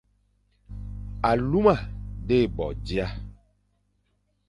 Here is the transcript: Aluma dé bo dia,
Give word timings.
Aluma 1.29 1.75
dé 2.27 2.39
bo 2.55 2.65
dia, 2.85 3.07